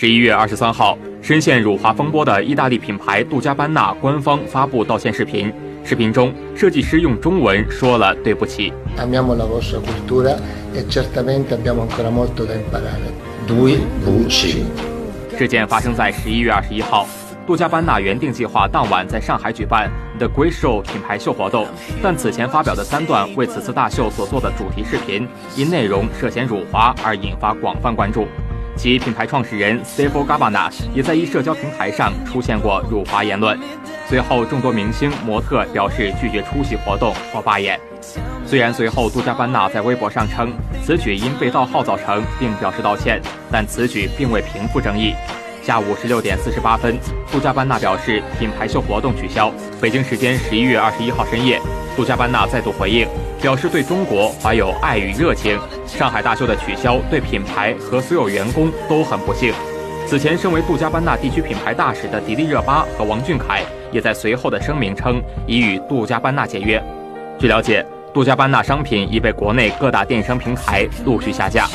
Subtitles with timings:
[0.00, 5.52] 十一月二十三号，深陷辱华风波的意大利品牌杜嘉班纳官方发布道歉视频。
[5.84, 8.72] 视频中，设计师用中文说了“对不起”。
[15.36, 17.06] 事件发生在十一月二十一号，
[17.46, 21.66] 杜嘉班纳原定计划当晚在上海举办 The Great Show 品牌秀活动，
[22.02, 28.26] 但此前发表的三段为此次大秀所做的主题视频，因内容涉嫌辱华而引发广泛关注。
[28.76, 33.58] 其品牌创始人 s e f o Gabana 也在一社交平台上出现过辱华言论。
[34.08, 37.78] 随后，众多明星、模特表示拒绝出席活动或罢演。
[38.46, 43.20] 虽然随后杜嘉班纳在微博上称此举因被盗号造成，并表示道歉，
[43.52, 45.14] 但此举并未平复争议。
[45.62, 46.98] 下午十六点四十八分，
[47.30, 49.52] 杜嘉班纳表示品牌秀活动取消。
[49.80, 51.60] 北京时间十一月二十一号深夜，
[51.96, 53.06] 杜嘉班纳再度回应。
[53.40, 55.58] 表示对中国怀有爱与热情。
[55.86, 59.50] 上海大秀的取消对品牌和所有员工都很不幸。
[60.06, 63.62] 此前，身为杜嘉班纳地区品牌大使的迪丽热巴和王俊凯
[63.92, 66.82] 也在随后的声明称已与杜嘉班纳解约。
[67.38, 71.66] 据了解，杜嘉班纳商品已被国内各大电商平台陆续下架。